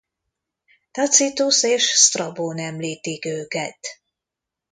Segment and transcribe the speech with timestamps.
[0.91, 3.77] Tacitus és Sztrabón említik őket.